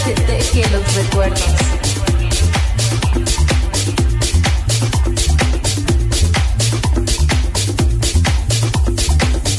que 0.00 0.14
deje 0.14 0.68
los 0.70 0.94
recuerdos. 0.94 1.42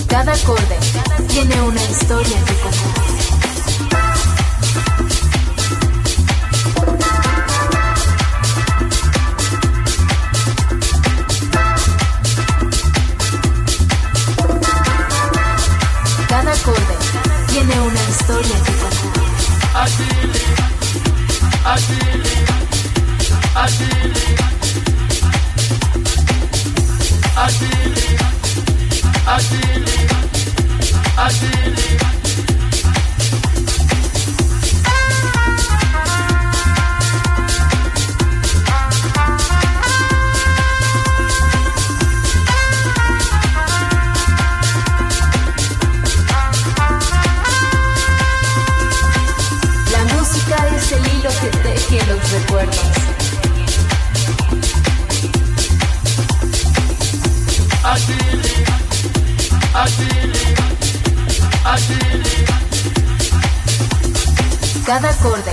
Cada 0.08 0.34
acorde 0.34 0.78
tiene 1.28 1.62
una 1.62 1.84
historia 1.84 2.38
que 2.46 2.54
contar. 2.56 2.93
I 23.64 23.68
did 23.68 23.88
it. 24.08 24.44
I 31.16 32.03
acorde. 65.24 65.53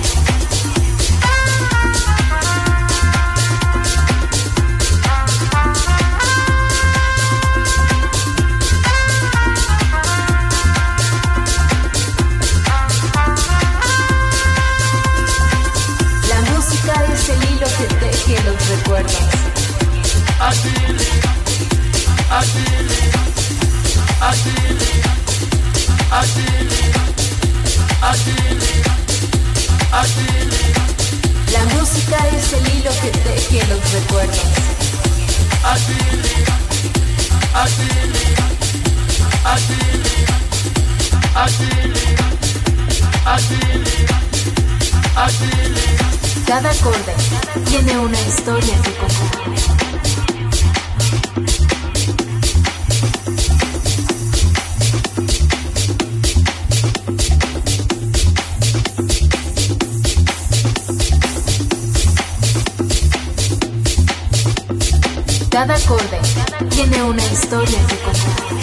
recuerdas. 18.77 19.17
La 31.51 31.65
música 31.75 32.17
es 32.29 32.53
el 32.53 32.67
hilo 32.75 32.91
que 33.01 33.09
teje 33.09 33.67
los 33.67 33.91
recuerdos. 33.91 34.61
Cada 45.13 46.69
acorde 46.71 47.13
tiene 47.69 47.97
una 47.99 48.19
historia 48.21 48.75
que 48.81 48.91
contar. 48.95 49.41
Cada 65.49 65.75
acorde 65.75 66.19
tiene 66.69 67.03
una 67.03 67.23
historia 67.25 67.79
que 67.87 67.97
contar. 67.97 68.60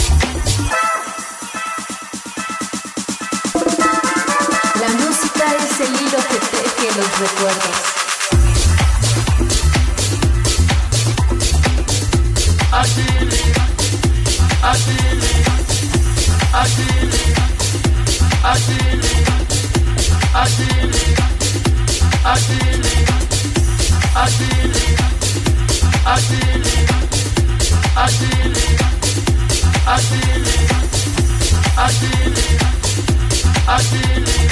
I 33.71 33.81
feel 33.81 34.23
it. 34.23 34.43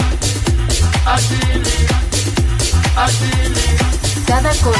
I 1.07 1.17
feel 1.19 1.67
it. 1.67 2.36
Cada 2.97 4.51
acorde 4.51 4.79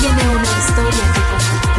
tiene 0.00 0.22
una 0.34 0.42
historia 0.42 1.12
que 1.14 1.20
contar. 1.20 1.76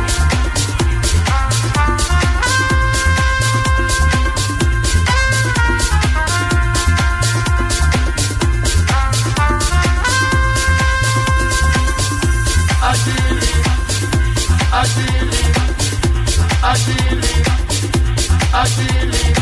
I 18.49 18.63
believe, 18.73 19.37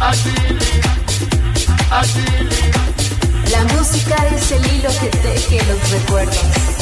I 0.00 0.12
believe, 0.22 0.84
I 1.90 2.02
believe. 2.12 2.93
La 3.54 3.62
música 3.76 4.16
es 4.34 4.50
el 4.50 4.66
hilo 4.66 4.90
que 5.00 5.08
teje 5.18 5.64
los 5.66 5.90
recuerdos. 5.92 6.73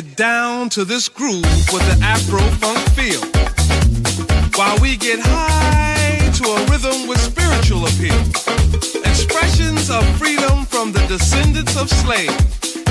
Get 0.00 0.16
down 0.16 0.70
to 0.70 0.86
this 0.86 1.06
groove 1.06 1.44
with 1.70 1.84
the 1.84 1.98
Afro 2.00 2.40
funk 2.62 2.80
feel. 2.96 3.20
While 4.56 4.78
we 4.80 4.96
get 4.96 5.18
high 5.20 6.32
to 6.40 6.44
a 6.48 6.64
rhythm 6.72 7.06
with 7.06 7.20
spiritual 7.20 7.84
appeal. 7.84 8.16
Expressions 9.04 9.90
of 9.90 10.02
freedom 10.16 10.64
from 10.64 10.92
the 10.92 11.04
descendants 11.08 11.76
of 11.76 11.90
slaves. 11.90 12.32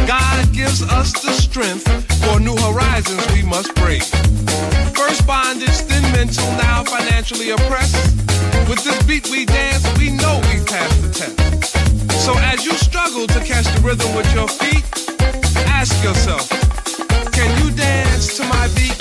God 0.05 0.53
gives 0.53 0.83
us 0.83 1.11
the 1.25 1.33
strength 1.33 1.89
for 2.21 2.39
new 2.39 2.55
horizons 2.57 3.25
we 3.33 3.41
must 3.41 3.73
break. 3.73 4.03
First 4.93 5.25
bondage, 5.25 5.81
then 5.89 6.03
mental, 6.13 6.45
now 6.61 6.83
financially 6.83 7.49
oppressed. 7.49 7.97
With 8.69 8.83
this 8.83 9.01
beat 9.09 9.27
we 9.31 9.45
dance, 9.45 9.81
we 9.97 10.11
know 10.11 10.37
we 10.53 10.61
passed 10.69 11.01
the 11.01 11.09
test. 11.09 12.13
So 12.21 12.37
as 12.37 12.63
you 12.63 12.73
struggle 12.73 13.25
to 13.25 13.39
catch 13.39 13.65
the 13.73 13.81
rhythm 13.81 14.13
with 14.13 14.31
your 14.35 14.47
feet, 14.47 14.85
Ask 15.81 16.03
yourself, 16.03 16.70
dance 17.75 18.38
to 18.38 18.43
my 18.43 18.67
beat? 18.75 19.00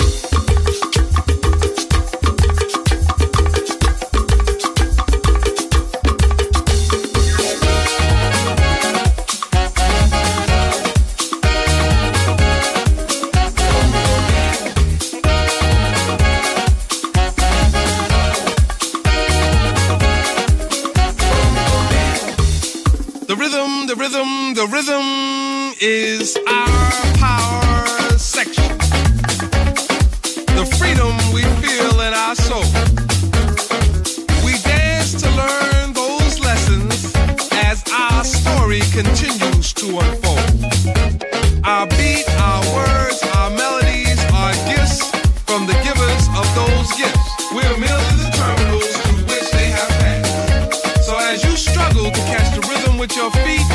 Continues 39.61 39.73
to 39.73 39.87
unfold. 39.99 41.65
Our 41.65 41.87
beat, 41.87 42.25
our 42.39 42.61
words, 42.73 43.21
our 43.35 43.49
melodies 43.51 44.19
are 44.33 44.53
gifts 44.65 45.09
from 45.45 45.67
the 45.67 45.73
givers 45.83 46.27
of 46.33 46.45
those 46.55 46.89
gifts. 46.97 47.51
We're 47.51 47.77
merely 47.77 48.13
the 48.17 48.31
terminals 48.33 48.97
through 48.97 49.23
which 49.25 49.51
they 49.51 49.69
have 49.69 49.89
passed. 50.01 51.05
So 51.05 51.17
as 51.17 51.43
you 51.43 51.55
struggle 51.55 52.05
to 52.05 52.21
catch 52.31 52.55
the 52.55 52.67
rhythm 52.67 52.97
with 52.97 53.15
your 53.15 53.31
feet, 53.31 53.67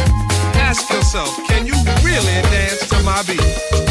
ask 0.56 0.90
yourself, 0.90 1.36
can 1.46 1.66
you 1.66 1.74
really 2.02 2.42
dance 2.50 2.88
to 2.88 3.02
my 3.02 3.22
beat? 3.22 3.85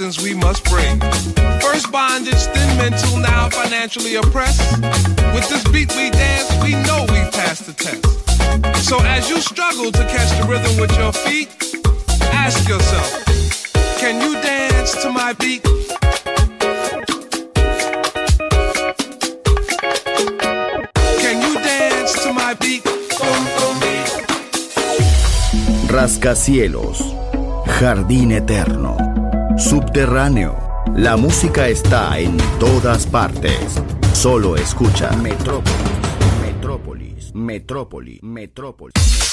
New 0.00 0.10
we 0.22 0.34
must 0.34 0.64
bring. 0.64 1.00
First 1.60 1.90
bondage, 1.90 2.44
then 2.54 2.78
mental, 2.78 3.16
now 3.16 3.48
financially 3.48 4.14
oppressed. 4.14 4.60
With 5.34 5.48
this 5.48 5.64
beat 5.72 5.90
we 5.96 6.10
dance, 6.10 6.50
we 6.62 6.72
know 6.86 7.02
we 7.08 7.20
passed 7.34 7.66
the 7.66 7.72
test. 7.72 8.86
So 8.86 9.00
as 9.00 9.28
you 9.28 9.40
struggle 9.40 9.90
to 9.90 10.04
catch 10.06 10.30
the 10.38 10.46
rhythm 10.46 10.78
with 10.80 10.96
your 10.98 11.12
feet, 11.12 11.48
ask 12.32 12.68
yourself, 12.68 13.24
can 13.98 14.20
you 14.20 14.34
dance 14.40 14.92
to 15.02 15.10
my 15.10 15.32
beat? 15.32 15.62
Can 21.22 21.42
you 21.42 21.54
dance 21.54 22.22
to 22.22 22.32
my 22.32 22.54
beat? 22.54 22.84
Rascacielos, 25.88 27.02
jardín 27.80 28.30
eterno, 28.32 28.96
subterráneo. 29.58 30.56
La 30.94 31.16
música 31.16 31.68
está 31.68 32.18
en 32.18 32.36
todas 32.60 33.06
partes. 33.06 33.82
Solo 34.12 34.56
escucha 34.56 35.10
Metrópolis, 35.16 35.74
Metrópolis, 36.40 37.34
Metrópolis, 37.34 38.22
Metrópolis. 38.22 39.27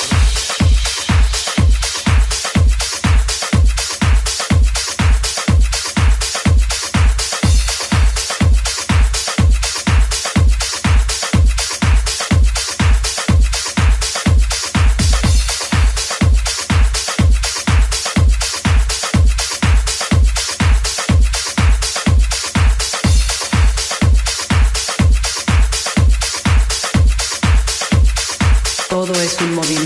Todo 29.37 29.84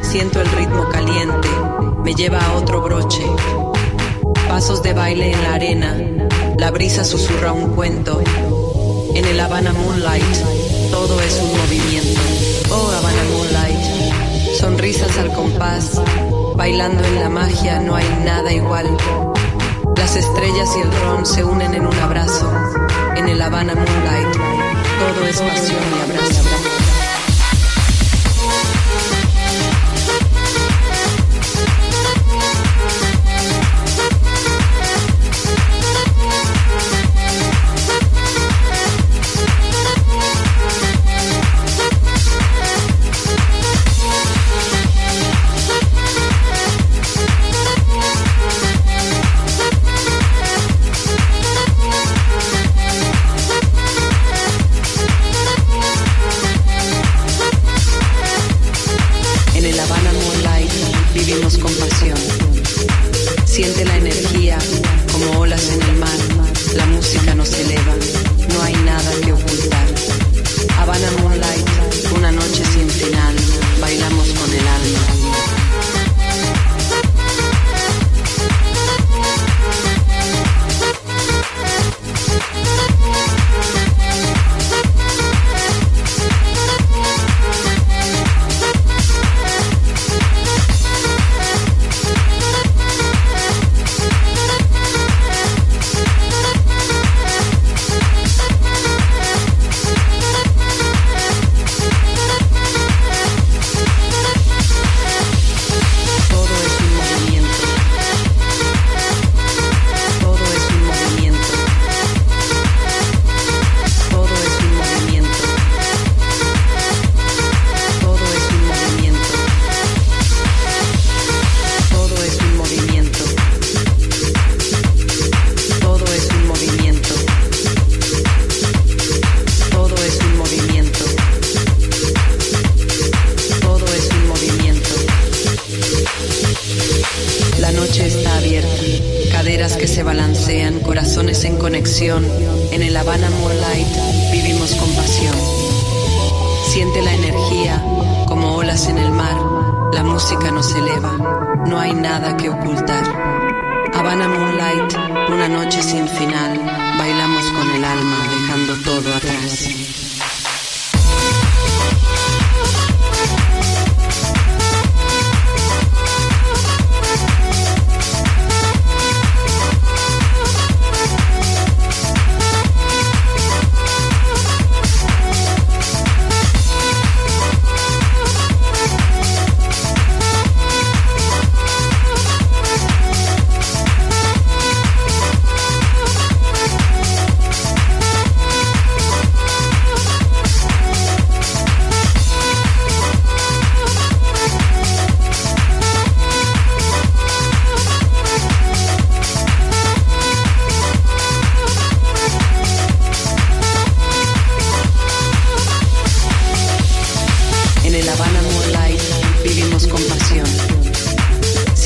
siento 0.00 0.40
el 0.40 0.50
ritmo 0.52 0.88
caliente, 0.88 1.48
me 2.04 2.14
lleva 2.14 2.38
a 2.38 2.54
otro 2.54 2.80
broche. 2.82 3.24
Pasos 4.48 4.82
de 4.82 4.92
baile 4.92 5.32
en 5.32 5.42
la 5.42 5.54
arena, 5.54 5.96
la 6.58 6.70
brisa 6.70 7.04
susurra 7.04 7.52
un 7.52 7.74
cuento. 7.74 8.22
En 9.14 9.24
el 9.24 9.40
Habana 9.40 9.72
Moonlight, 9.72 10.90
todo 10.90 11.20
es 11.20 11.40
un 11.40 11.56
movimiento. 11.56 12.20
Oh 12.70 12.90
Habana 12.90 13.22
Moonlight, 13.32 14.54
sonrisas 14.60 15.16
al 15.18 15.32
compás, 15.32 16.00
bailando 16.56 17.04
en 17.04 17.20
la 17.20 17.28
magia 17.28 17.80
no 17.80 17.94
hay 17.94 18.08
nada 18.24 18.52
igual. 18.52 18.86
Las 19.96 20.16
estrellas 20.16 20.70
y 20.76 20.80
el 20.80 20.92
ron 21.00 21.24
se 21.24 21.44
unen 21.44 21.74
en 21.74 21.86
un 21.86 21.98
abrazo, 21.98 22.50
en 23.16 23.28
el 23.28 23.40
Habana 23.40 23.74
Moonlight, 23.74 24.32
todo 24.32 25.26
es 25.26 25.40
pasión 25.40 25.80
y 25.96 26.10
abrazo. 26.10 26.51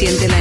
siente 0.06 0.28
la 0.28 0.35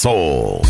soul. 0.00 0.69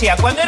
Rusia. 0.00 0.16
Cuando 0.18 0.39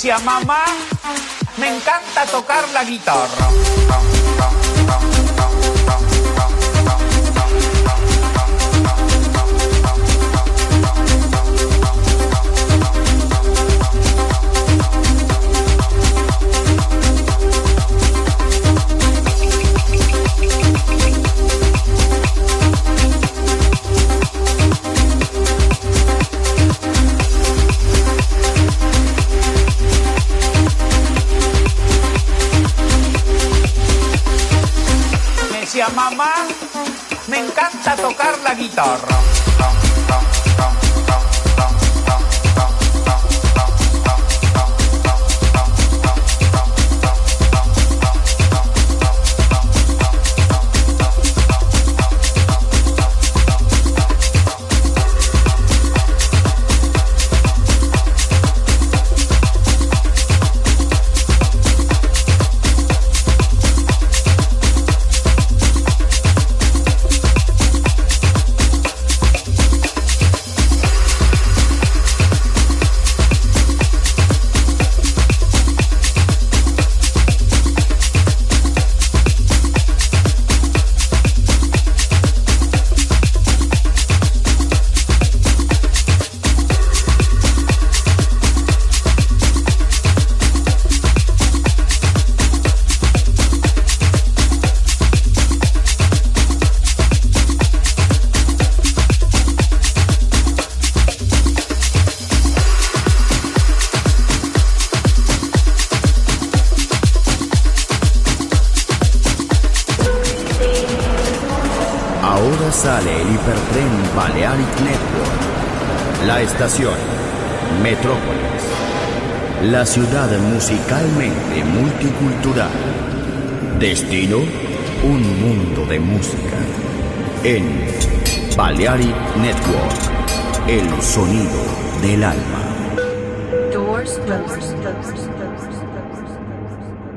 Decía, 0.00 0.18
mamá, 0.20 0.64
me 1.58 1.76
encanta 1.76 2.24
tocar 2.24 2.66
la 2.70 2.84
guitarra. 2.84 3.19
mamá, 35.88 36.34
me 37.28 37.38
encanta 37.38 37.96
tocar 37.96 38.38
la 38.40 38.54
guitarra. 38.54 39.79